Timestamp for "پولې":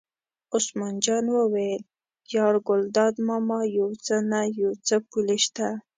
5.09-5.37